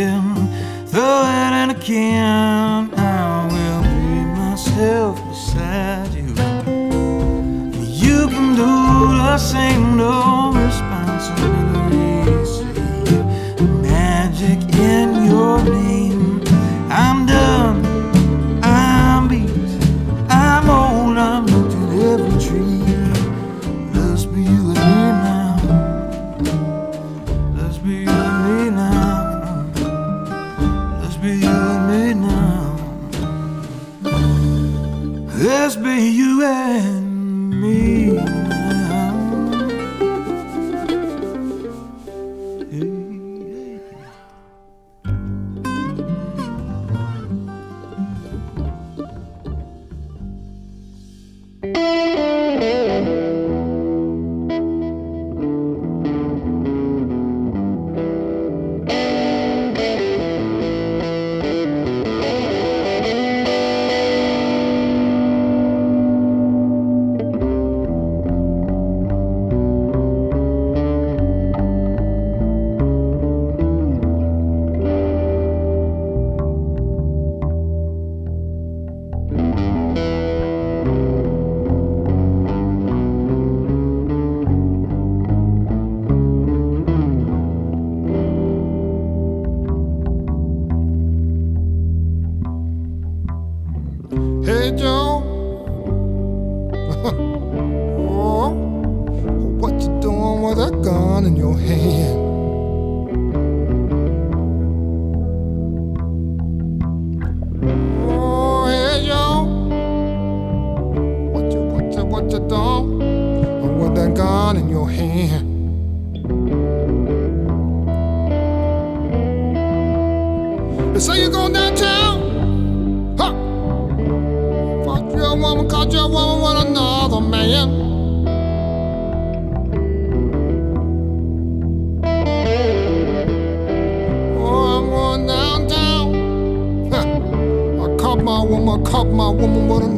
my 139.11 139.29
woman, 139.29 139.67
what 139.67 139.83
I'm 139.83 139.94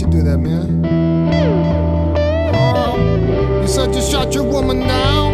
you 0.00 0.06
do 0.08 0.22
that, 0.22 0.38
man. 0.38 0.84
Uh, 2.54 3.60
you 3.62 3.68
said 3.68 3.94
you 3.94 4.02
shot 4.02 4.34
your 4.34 4.42
woman 4.44 4.80
now? 4.80 5.30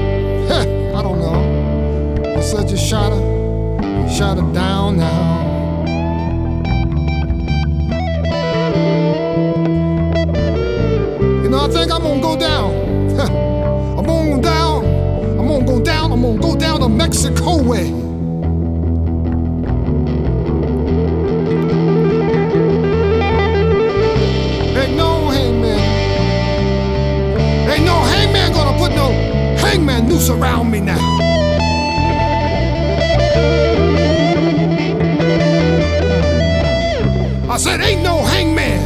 Heh, 0.49 0.93
I 0.95 1.03
don't 1.03 1.19
know. 1.19 2.35
You 2.37 2.43
said 2.43 2.71
you 2.71 2.77
shot 2.77 3.13
her, 3.13 3.23
you 4.03 4.09
shot 4.11 4.37
her 4.37 4.53
down 4.53 4.99
now. 4.99 5.41
You 11.43 11.49
know, 11.49 11.61
I 11.65 11.69
think 11.69 11.91
I'm 11.91 12.03
gonna 12.03 12.21
go 12.21 12.37
down. 12.39 12.75
I'm 13.99 14.05
gonna 14.05 14.37
go 14.37 14.43
down. 14.43 14.85
I'm 15.39 15.47
gonna 15.49 15.65
go 15.65 15.81
down. 15.81 16.13
I'm 16.13 16.23
gonna 16.23 16.39
go 16.39 16.55
down 16.57 16.81
to 16.81 16.89
Mexico 16.89 17.63
way. 17.63 18.10
around 30.29 30.71
me 30.71 30.81
now. 30.81 30.99
I 37.49 37.57
said, 37.57 37.81
ain't 37.81 38.03
no 38.03 38.23
hangman. 38.25 38.81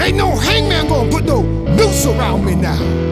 Ain't 0.00 0.16
no 0.16 0.34
hangman 0.36 0.88
gonna 0.88 1.10
put 1.10 1.24
no 1.24 1.42
noose 1.42 2.06
around 2.06 2.44
me 2.44 2.54
now. 2.56 3.11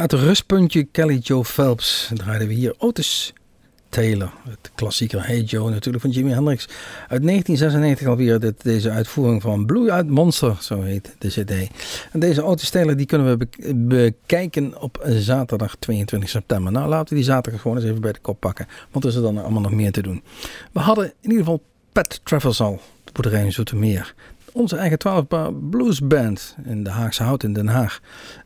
Na 0.00 0.06
het 0.06 0.14
rustpuntje 0.14 0.84
Kelly 0.84 1.18
Joe 1.18 1.44
Phelps 1.44 2.10
draaiden 2.14 2.48
we 2.48 2.54
hier 2.54 2.74
Otis 2.78 3.32
Taylor. 3.88 4.32
Het 4.48 4.70
klassieker 4.74 5.26
Hey 5.26 5.40
Joe 5.40 5.70
natuurlijk 5.70 6.04
van 6.04 6.12
Jimi 6.12 6.30
Hendrix. 6.30 6.68
Uit 7.08 7.22
1996 7.22 8.06
alweer 8.06 8.40
dit, 8.40 8.62
deze 8.62 8.90
uitvoering 8.90 9.42
van 9.42 9.66
Blue 9.66 9.90
Eyed 9.90 10.08
Monster, 10.08 10.56
zo 10.60 10.82
heet 10.82 11.14
de 11.18 11.28
cd. 11.28 11.70
En 12.12 12.20
deze 12.20 12.42
Otis 12.42 12.70
Taylor 12.70 12.96
die 12.96 13.06
kunnen 13.06 13.38
we 13.38 13.46
bekijken 13.74 14.80
op 14.80 15.04
zaterdag 15.06 15.76
22 15.78 16.28
september. 16.28 16.72
Nou 16.72 16.88
laten 16.88 17.08
we 17.08 17.14
die 17.14 17.24
zaterdag 17.24 17.60
gewoon 17.60 17.76
eens 17.76 17.86
even 17.86 18.00
bij 18.00 18.12
de 18.12 18.20
kop 18.20 18.40
pakken. 18.40 18.66
Want 18.90 19.04
er 19.04 19.10
is 19.10 19.16
er 19.16 19.22
dan 19.22 19.38
allemaal 19.38 19.62
nog 19.62 19.72
meer 19.72 19.92
te 19.92 20.02
doen. 20.02 20.22
We 20.72 20.80
hadden 20.80 21.04
in 21.04 21.30
ieder 21.30 21.38
geval 21.38 21.62
Pat 21.92 22.20
Travers 22.24 22.60
al, 22.60 22.80
de 23.04 23.12
boerderij 23.12 23.44
in 23.44 23.52
Zoetermeer 23.52 24.14
onze 24.52 24.76
eigen 24.76 24.98
12 24.98 25.26
bar 25.26 25.54
blues 25.54 26.00
band 26.00 26.56
in 26.64 26.84
de 26.84 26.90
Haagse 26.90 27.22
Hout 27.22 27.42
in 27.42 27.52
Den 27.52 27.68
Haag. 27.68 28.00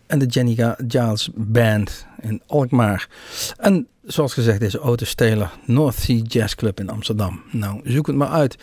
En 0.07 0.19
de 0.19 0.27
Jenny 0.27 0.75
Giles 0.89 1.31
Band 1.35 2.07
in 2.21 2.43
Alkmaar. 2.47 3.09
En 3.57 3.87
zoals 4.03 4.33
gezegd 4.33 4.61
deze 4.61 5.15
Taylor 5.15 5.51
North 5.67 5.95
Sea 5.95 6.23
Jazz 6.23 6.55
Club 6.55 6.81
in 6.81 6.91
Amsterdam. 6.91 7.43
Nou, 7.51 7.81
zoek 7.85 8.07
het 8.07 8.17
maar 8.17 8.29
uit. 8.29 8.59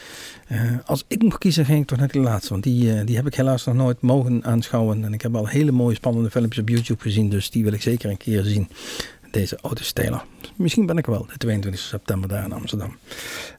Uh, 0.51 0.61
als 0.85 1.03
ik 1.07 1.23
mocht 1.23 1.37
kiezen 1.37 1.65
ging 1.65 1.81
ik 1.81 1.87
toch 1.87 1.99
net 1.99 2.13
de 2.13 2.19
laatste. 2.19 2.49
Want 2.49 2.63
die, 2.63 2.95
uh, 2.95 3.05
die 3.05 3.15
heb 3.15 3.27
ik 3.27 3.35
helaas 3.35 3.65
nog 3.65 3.75
nooit 3.75 4.01
mogen 4.01 4.43
aanschouwen. 4.43 5.03
En 5.03 5.13
ik 5.13 5.21
heb 5.21 5.35
al 5.35 5.47
hele 5.47 5.71
mooie 5.71 5.95
spannende 5.95 6.29
filmpjes 6.29 6.61
op 6.61 6.69
YouTube 6.69 7.01
gezien. 7.01 7.29
Dus 7.29 7.49
die 7.49 7.63
wil 7.63 7.73
ik 7.73 7.81
zeker 7.81 8.09
een 8.09 8.17
keer 8.17 8.43
zien 8.43 8.67
deze 9.31 9.57
Otis 9.61 9.91
Taylor. 9.91 10.23
Misschien 10.55 10.85
ben 10.85 10.97
ik 10.97 11.05
wel 11.05 11.25
de 11.25 11.37
22 11.37 11.81
september 11.81 12.29
daar 12.29 12.43
in 12.43 12.53
Amsterdam. 12.53 12.95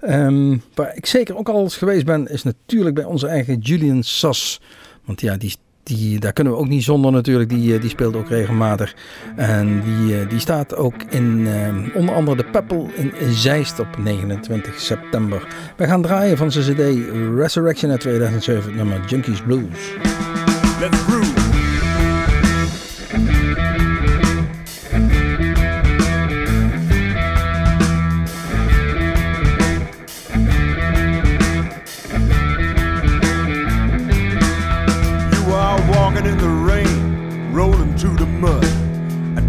Um, 0.03 0.63
waar 0.75 0.97
ik 0.97 1.07
zeker 1.07 1.37
ook 1.37 1.49
al 1.49 1.63
eens 1.63 1.77
geweest 1.77 2.05
ben, 2.05 2.29
is 2.29 2.43
natuurlijk 2.43 2.95
bij 2.95 3.05
onze 3.05 3.27
eigen 3.27 3.59
Julian 3.59 4.03
Sass. 4.03 4.61
Want 5.05 5.21
ja, 5.21 5.37
die, 5.37 5.55
die, 5.83 6.19
daar 6.19 6.33
kunnen 6.33 6.53
we 6.53 6.59
ook 6.59 6.69
niet 6.69 6.83
zonder 6.83 7.13
natuurlijk. 7.13 7.51
Die, 7.51 7.79
die 7.79 7.91
speelt 7.91 8.17
ook 8.17 8.29
regelmatig. 8.29 8.95
En 9.37 9.83
die, 9.83 10.27
die 10.27 10.41
staat 10.41 10.77
ook 10.77 11.03
in 11.03 11.47
um, 11.47 11.93
onder 11.95 12.15
andere 12.15 12.37
de 12.37 12.45
Peppel 12.45 12.91
in 12.97 13.33
Zeist 13.33 13.79
op 13.79 13.99
29 13.99 14.81
september. 14.81 15.47
We 15.77 15.87
gaan 15.87 16.03
draaien 16.03 16.37
van 16.37 16.53
zijn 16.53 16.65
CD 16.65 17.09
Resurrection 17.37 17.91
uit 17.91 18.01
2007, 18.01 18.77
nummer 18.77 19.01
Junkies 19.07 19.43
Blues. 19.43 19.93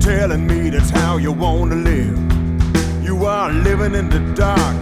Telling 0.03 0.47
me 0.47 0.69
that's 0.69 0.89
how 0.89 1.17
you 1.17 1.31
want 1.31 1.71
to 1.71 1.77
live. 1.77 2.17
You 3.03 3.25
are 3.25 3.51
living 3.51 3.93
in 3.95 4.09
the 4.09 4.19
dark, 4.35 4.75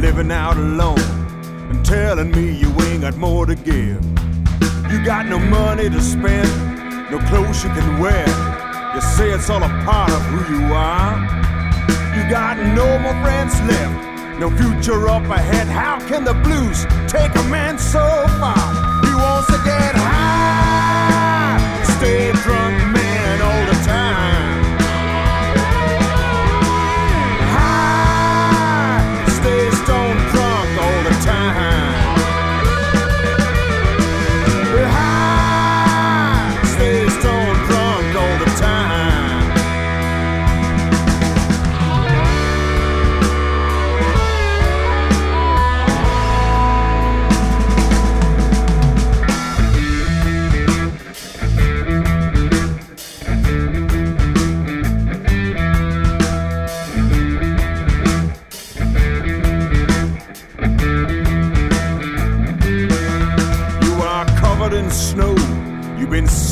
living 0.00 0.30
out 0.30 0.56
alone, 0.56 1.00
and 1.70 1.84
telling 1.84 2.30
me 2.30 2.52
you 2.52 2.68
ain't 2.82 3.02
got 3.02 3.16
more 3.16 3.44
to 3.46 3.54
give. 3.54 4.00
You 4.90 5.04
got 5.04 5.26
no 5.26 5.38
money 5.38 5.88
to 5.90 6.00
spend, 6.00 6.48
no 7.10 7.18
clothes 7.28 7.64
you 7.64 7.70
can 7.70 8.00
wear. 8.00 8.26
You 8.94 9.00
say 9.00 9.30
it's 9.30 9.50
all 9.50 9.62
a 9.62 9.72
part 9.84 10.10
of 10.10 10.22
who 10.30 10.40
you 10.54 10.74
are. 10.74 11.14
You 12.16 12.22
got 12.30 12.56
no 12.58 12.86
more 13.00 13.16
friends 13.22 13.54
left, 13.62 14.38
no 14.38 14.48
future 14.50 15.08
up 15.08 15.24
ahead. 15.24 15.66
How 15.66 15.98
can 16.08 16.24
the 16.24 16.34
blues 16.34 16.84
take 17.08 17.34
a 17.34 17.44
man 17.50 17.78
so 17.78 18.04
far? 18.38 18.62
He 19.04 19.12
wants 19.14 19.48
to 19.48 19.58
get 19.64 19.94
high, 19.96 20.11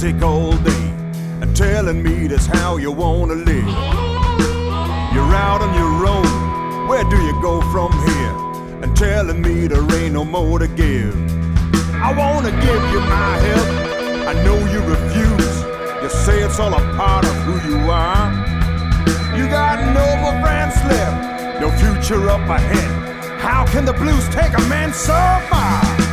sick 0.01 0.23
all 0.23 0.57
day 0.65 0.87
and 1.43 1.55
telling 1.55 2.03
me 2.03 2.27
that's 2.27 2.47
how 2.47 2.79
you 2.79 2.91
wanna 2.91 3.35
live. 3.35 3.69
You're 5.13 5.35
out 5.47 5.61
on 5.61 5.75
your 5.75 5.95
own, 6.15 6.89
where 6.89 7.05
do 7.05 7.19
you 7.29 7.35
go 7.43 7.61
from 7.71 7.93
here? 8.09 8.35
And 8.83 8.97
telling 8.97 9.43
me 9.43 9.67
there 9.67 9.85
ain't 9.99 10.15
no 10.15 10.25
more 10.25 10.59
to 10.59 10.69
give. 10.69 11.15
I 12.07 12.15
wanna 12.17 12.51
give 12.67 12.83
you 12.93 13.01
my 13.19 13.33
help, 13.49 13.69
I 14.31 14.33
know 14.43 14.59
you 14.73 14.81
refuse. 14.95 15.57
You 16.03 16.09
say 16.25 16.45
it's 16.47 16.59
all 16.59 16.73
a 16.73 16.83
part 16.97 17.27
of 17.27 17.37
who 17.45 17.55
you 17.69 17.91
are. 17.91 18.29
You 19.37 19.45
got 19.51 19.77
no 19.99 20.07
more 20.23 20.37
friends 20.41 20.77
left, 20.91 21.61
no 21.61 21.69
future 21.83 22.31
up 22.31 22.49
ahead. 22.49 22.91
How 23.39 23.67
can 23.67 23.85
the 23.85 23.93
blues 23.93 24.27
take 24.31 24.57
a 24.57 24.65
man 24.67 24.95
so 24.95 25.21
far? 25.51 26.10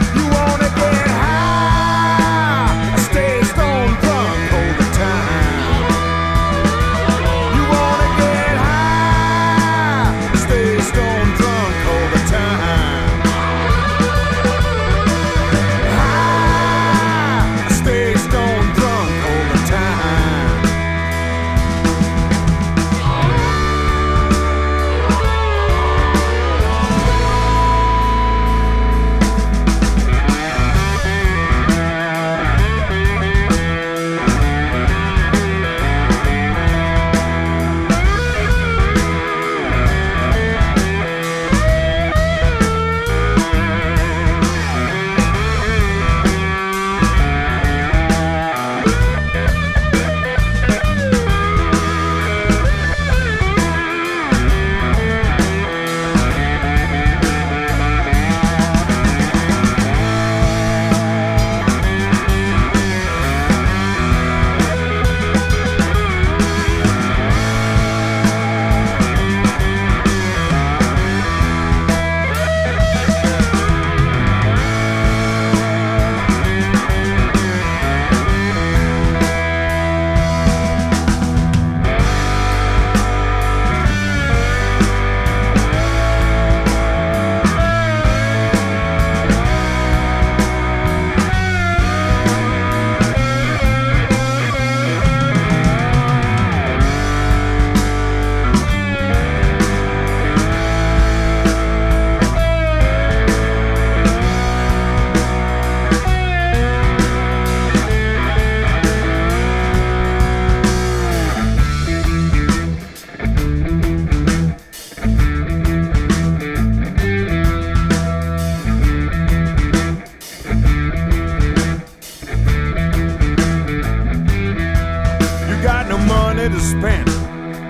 To 126.49 126.59
spend, 126.59 127.07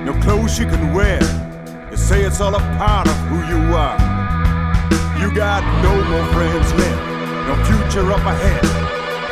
no 0.06 0.14
clothes 0.22 0.60
you 0.60 0.66
can 0.66 0.94
wear. 0.94 1.20
You 1.90 1.98
say 1.98 2.22
it's 2.24 2.42
all 2.42 2.54
a 2.54 2.60
part 2.78 3.08
of 3.08 3.16
who 3.30 3.38
you 3.52 3.76
are. 3.76 3.98
You 5.20 5.34
got 5.34 5.64
no 5.82 5.94
more 6.12 6.26
friends 6.34 6.74
left, 6.74 7.02
no 7.48 7.56
future 7.66 8.12
up 8.12 8.20
ahead. 8.20 8.64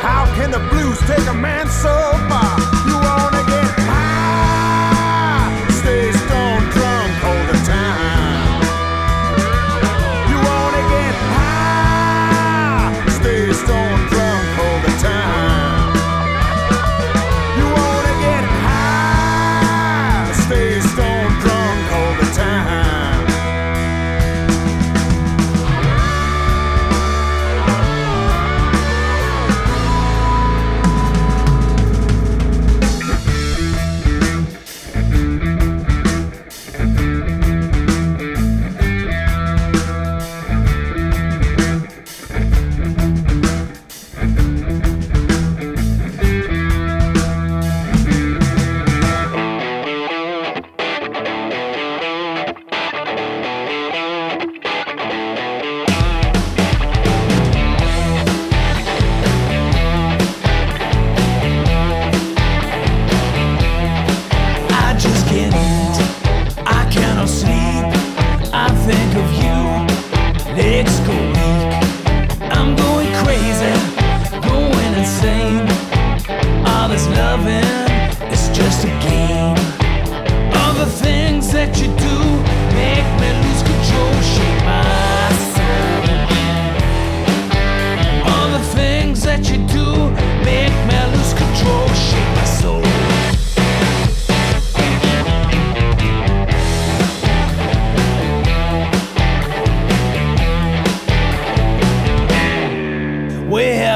How 0.00 0.24
can 0.34 0.50
the 0.50 0.58
blues 0.70 0.98
take 1.00 1.26
a 1.28 1.34
man 1.34 1.68
so 1.68 1.94
far? 2.28 2.58
You 2.88 2.94
wanna 2.94 3.25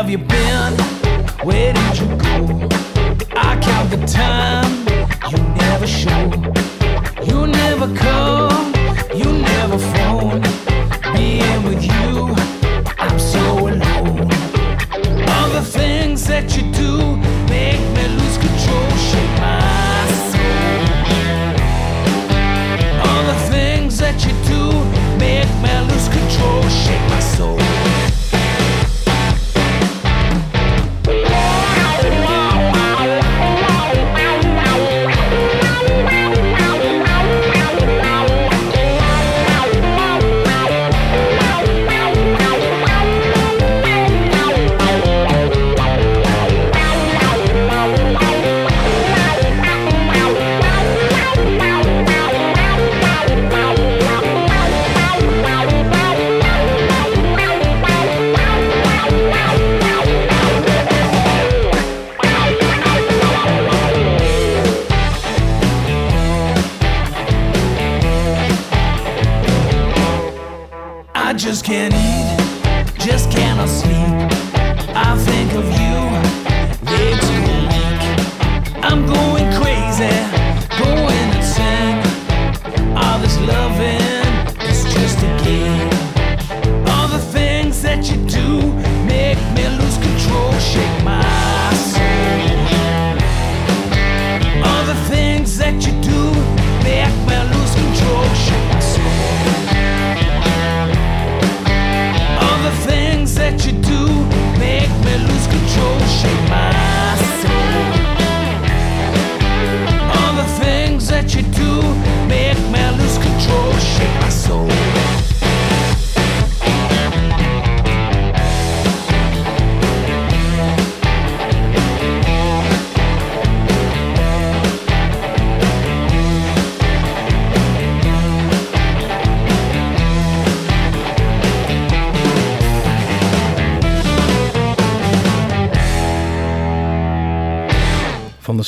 have 0.01 0.09
you. 0.09 0.30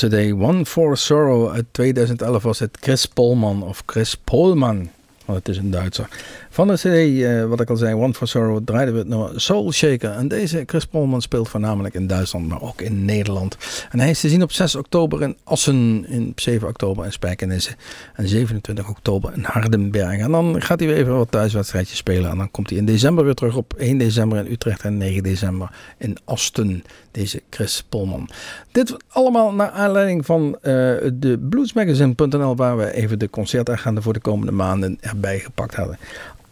CD 0.03 0.33
One 0.33 0.67
for 0.67 0.97
Sorrow 0.97 1.51
uit 1.53 1.65
2011 1.71 2.43
was 2.43 2.59
het 2.59 2.79
Chris 2.81 3.07
Polman 3.07 3.63
of 3.63 3.83
Chris 3.87 4.17
Polman. 4.17 4.91
Want 5.25 5.39
het 5.39 5.49
is 5.49 5.57
een 5.57 5.71
Duitser. 5.71 6.09
Van 6.53 6.67
de 6.67 6.75
CD, 6.75 7.23
eh, 7.23 7.45
wat 7.45 7.61
ik 7.61 7.71
al 7.71 7.77
zei, 7.77 7.95
One 7.95 8.15
for 8.15 8.29
Sorrow, 8.29 8.65
draaiden 8.65 8.95
we 8.95 9.01
het 9.01 9.09
nummer 9.09 9.41
Soul 9.41 9.73
Shaker. 9.73 10.11
En 10.11 10.29
deze 10.29 10.63
Chris 10.67 10.87
Polman 10.87 11.23
speelt 11.23 11.49
voornamelijk 11.49 11.95
in 11.95 12.07
Duitsland, 12.07 12.49
maar 12.49 12.63
ook 12.63 12.81
in 12.81 13.05
Nederland. 13.05 13.57
En 13.91 14.01
hij 14.01 14.11
is 14.11 14.21
te 14.21 14.29
zien 14.29 14.43
op 14.43 14.53
6 14.53 14.75
oktober 14.75 15.23
in 15.23 15.37
Assen, 15.45 16.05
in 16.09 16.33
7 16.37 16.69
oktober 16.69 17.05
in 17.05 17.13
Spijkenisse 17.13 17.75
en 18.15 18.29
27 18.29 18.89
oktober 18.89 19.33
in 19.35 19.45
Hardenberg. 19.45 20.19
En 20.19 20.31
dan 20.31 20.63
gaat 20.63 20.79
hij 20.79 20.89
weer 20.89 20.97
even 20.97 21.17
wat 21.17 21.31
thuiswedstrijdjes 21.31 21.97
spelen. 21.97 22.31
En 22.31 22.37
dan 22.39 22.51
komt 22.51 22.71
hij 22.71 22.79
in 22.79 22.87
december 22.87 23.25
weer 23.25 23.35
terug 23.35 23.57
op 23.57 23.75
1 23.77 23.99
december 23.99 24.39
in 24.39 24.53
Utrecht 24.53 24.83
en 24.83 24.97
9 24.97 25.23
december 25.23 25.71
in 25.99 26.17
Asten. 26.25 26.85
Deze 27.11 27.43
Chris 27.51 27.85
Polman. 27.89 28.29
Dit 28.73 28.97
allemaal 29.09 29.53
naar 29.53 29.71
aanleiding 29.71 30.27
van 30.27 30.55
eh, 30.55 30.73
de 31.15 31.47
bluesmagazine.nl 31.49 32.57
waar 32.57 32.77
we 32.77 32.93
even 32.93 33.19
de 33.19 33.31
concertagenda 33.31 34.01
voor 34.01 34.13
de 34.13 34.21
komende 34.21 34.53
maanden 34.53 34.99
erbij 35.01 35.39
gepakt 35.39 35.75
hadden. 35.75 35.99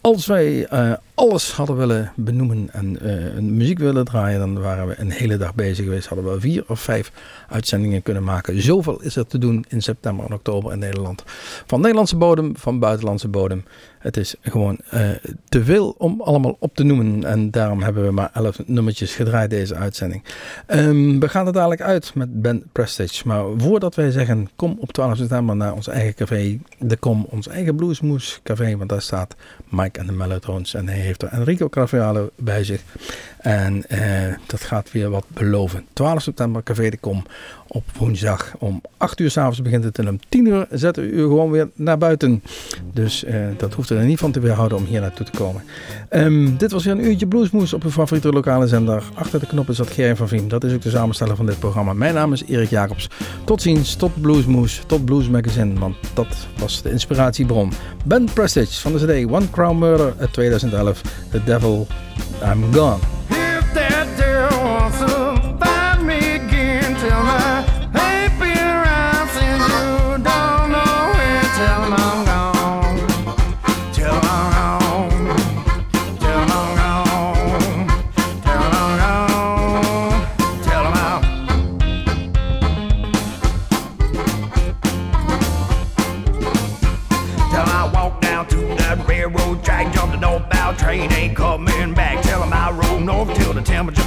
Als 0.01 0.25
wij 0.25 0.65
eh, 0.65 0.91
alles 1.21 1.51
hadden 1.51 1.77
willen 1.77 2.11
benoemen 2.15 2.69
en 2.71 2.97
uh, 3.01 3.39
muziek 3.39 3.79
willen 3.79 4.05
draaien, 4.05 4.39
dan 4.39 4.59
waren 4.59 4.87
we 4.87 4.99
een 4.99 5.11
hele 5.11 5.37
dag 5.37 5.55
bezig 5.55 5.85
geweest. 5.85 6.07
Hadden 6.07 6.33
we 6.33 6.39
vier 6.39 6.63
of 6.67 6.79
vijf 6.79 7.11
uitzendingen 7.49 8.01
kunnen 8.01 8.23
maken. 8.23 8.61
Zoveel 8.61 9.01
is 9.01 9.15
er 9.15 9.27
te 9.27 9.37
doen 9.37 9.65
in 9.67 9.81
september 9.81 10.25
en 10.25 10.33
oktober 10.33 10.71
in 10.71 10.79
Nederland. 10.79 11.23
Van 11.65 11.81
Nederlandse 11.81 12.17
bodem, 12.17 12.57
van 12.57 12.79
buitenlandse 12.79 13.27
bodem. 13.27 13.63
Het 13.99 14.17
is 14.17 14.35
gewoon 14.41 14.79
uh, 14.93 15.09
te 15.49 15.63
veel 15.63 15.95
om 15.97 16.21
allemaal 16.21 16.55
op 16.59 16.75
te 16.75 16.83
noemen. 16.83 17.23
En 17.23 17.51
daarom 17.51 17.81
hebben 17.81 18.05
we 18.05 18.11
maar 18.11 18.29
elf 18.33 18.59
nummertjes 18.65 19.15
gedraaid 19.15 19.49
deze 19.49 19.75
uitzending. 19.75 20.23
Um, 20.67 21.19
we 21.19 21.29
gaan 21.29 21.47
er 21.47 21.53
dadelijk 21.53 21.81
uit 21.81 22.15
met 22.15 22.41
Ben 22.41 22.63
Prestige. 22.71 23.27
Maar 23.27 23.43
voordat 23.57 23.95
wij 23.95 24.11
zeggen, 24.11 24.49
kom 24.55 24.77
op 24.79 24.91
12 24.91 25.17
september 25.17 25.55
naar 25.55 25.73
ons 25.73 25.87
eigen 25.87 26.13
café. 26.13 26.59
De 26.79 26.97
Kom, 26.97 27.25
ons 27.29 27.47
eigen 27.47 27.75
Bluesmoes 27.75 28.39
café. 28.43 28.77
Want 28.77 28.89
daar 28.89 29.01
staat 29.01 29.35
Mike 29.69 29.99
en 29.99 30.05
de 30.05 30.11
Mellotones. 30.11 30.73
En 30.73 30.87
hij 30.87 31.10
heeft 31.11 31.33
er 31.33 31.39
Enrico 31.39 31.67
bij 32.37 32.63
zich. 32.63 32.81
En 33.41 33.83
uh, 33.91 33.99
dat 34.45 34.61
gaat 34.61 34.91
weer 34.91 35.09
wat 35.09 35.25
beloven. 35.27 35.85
12 35.93 36.21
september, 36.21 36.63
Café 36.63 36.89
de 36.89 36.97
Kom 36.97 37.23
op 37.67 37.83
woensdag 37.97 38.53
om 38.59 38.81
8 38.97 39.19
uur 39.19 39.31
s'avonds 39.31 39.61
begint 39.61 39.83
het 39.83 39.99
en 39.99 40.09
om 40.09 40.19
10 40.29 40.45
uur 40.45 40.67
zetten 40.71 41.03
we 41.03 41.09
u 41.09 41.21
gewoon 41.21 41.51
weer 41.51 41.69
naar 41.75 41.97
buiten. 41.97 42.43
Dus 42.93 43.23
uh, 43.23 43.45
dat 43.57 43.73
hoeft 43.73 43.89
er 43.89 44.03
niet 44.03 44.19
van 44.19 44.31
te 44.31 44.39
weerhouden 44.39 44.77
om 44.77 44.85
hier 44.85 45.01
naartoe 45.01 45.25
te 45.25 45.37
komen. 45.37 45.63
Um, 46.09 46.57
dit 46.57 46.71
was 46.71 46.85
weer 46.85 46.93
een 46.93 47.05
uurtje 47.05 47.27
Bluesmoes 47.27 47.73
op 47.73 47.83
uw 47.83 47.89
favoriete 47.89 48.29
lokale 48.29 48.67
zender. 48.67 49.03
Achter 49.13 49.39
de 49.39 49.45
knoppen 49.45 49.75
zat 49.75 49.89
Gerijn 49.89 50.17
van 50.17 50.27
Viem. 50.27 50.47
Dat 50.47 50.63
is 50.63 50.73
ook 50.73 50.81
de 50.81 50.89
samensteller 50.89 51.35
van 51.35 51.45
dit 51.45 51.59
programma. 51.59 51.93
Mijn 51.93 52.13
naam 52.13 52.33
is 52.33 52.43
Erik 52.43 52.69
Jacobs. 52.69 53.09
Tot 53.45 53.61
ziens, 53.61 53.95
tot 53.95 54.21
Bluesmoes, 54.21 54.81
tot 54.85 55.05
Blues 55.05 55.29
Magazine. 55.29 55.79
Want 55.79 55.95
dat 56.13 56.47
was 56.57 56.81
de 56.81 56.91
inspiratiebron. 56.91 57.71
Ben 58.05 58.25
Prestige 58.33 58.81
van 58.81 58.97
de 58.97 59.23
CD 59.23 59.31
One 59.31 59.49
Crown 59.49 59.77
Murder 59.77 60.13
uit 60.19 60.33
2011. 60.33 61.01
The 61.31 61.43
Devil, 61.43 61.87
I'm 62.43 62.73
Gone. 62.73 63.20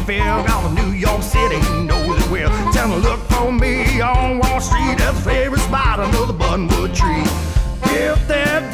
Fell 0.07 0.45
down 0.45 0.75
to 0.75 0.83
New 0.83 0.93
York 0.93 1.23
City, 1.23 1.57
he 1.57 1.85
knows 1.85 2.19
it 2.23 2.31
well. 2.31 2.51
Tell 2.73 2.93
him 2.93 3.01
look 3.01 3.21
for 3.31 3.51
me 3.51 4.01
on 4.01 4.39
Wall 4.39 4.61
Street, 4.61 4.99
that's 4.99 5.17
the 5.19 5.31
favorite 5.31 5.61
spot 5.61 5.99
under 5.99 6.27
the 6.27 6.35
buttonwood 6.35 6.95
tree. 6.95 7.25
If 7.97 8.29
that 8.29 8.74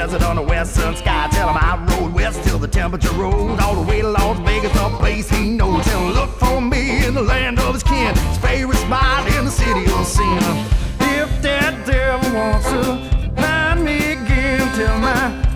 desert 0.00 0.22
on 0.22 0.36
the 0.36 0.42
western 0.42 0.96
sky. 0.96 1.28
Tell 1.30 1.50
him 1.50 1.58
I 1.58 1.76
rode 1.90 2.14
west 2.14 2.42
till 2.42 2.58
the 2.58 2.66
temperature 2.66 3.12
rose 3.12 3.60
all 3.60 3.74
the 3.74 3.82
way 3.82 4.00
to 4.00 4.08
Las 4.08 4.38
Vegas, 4.48 4.74
a 4.76 4.88
place 4.96 5.28
he 5.28 5.50
knows. 5.50 5.84
Tell 5.84 6.00
him 6.00 6.14
look 6.14 6.30
for 6.38 6.58
me 6.58 7.04
in 7.04 7.12
the 7.12 7.20
land 7.20 7.58
of 7.58 7.74
his 7.74 7.82
kin, 7.82 8.16
his 8.16 8.38
favorite 8.38 8.78
spot 8.78 9.28
in 9.36 9.44
the 9.44 9.50
city 9.50 9.84
of 9.92 10.06
sin. 10.06 10.38
If 11.00 11.42
that 11.42 11.86
devil 11.86 12.32
wants 12.34 12.66
to 12.70 13.34
find 13.42 13.84
me 13.84 14.12
again, 14.12 14.60
tell 14.74 14.96
him 15.00 15.49